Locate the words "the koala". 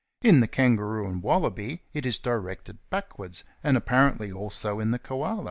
4.89-5.39